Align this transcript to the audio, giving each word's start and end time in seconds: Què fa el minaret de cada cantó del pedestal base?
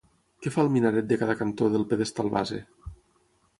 Què 0.45 0.51
fa 0.55 0.63
el 0.67 0.71
minaret 0.77 1.09
de 1.11 1.19
cada 1.25 1.35
cantó 1.43 1.69
del 1.75 1.87
pedestal 1.93 2.35
base? 2.39 2.61